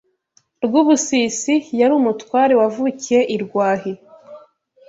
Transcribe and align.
Rwubusisi 0.65 1.53
yari 1.79 1.93
umutware 1.99 2.53
wavukiye 2.61 3.19
i 3.35 3.37
Rwahi 3.43 3.93